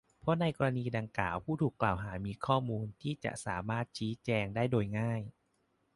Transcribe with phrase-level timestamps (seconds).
[0.19, 5.21] เพราะในกรณีดังกล่าวผู้ถูกกล่าวหามีข้อมูลที่จะสามารถชี้แจงได้โดยง่าย